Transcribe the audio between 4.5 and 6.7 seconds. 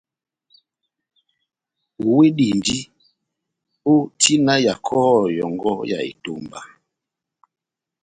ya kɔhɔ yɔ́ngɔ ya etomba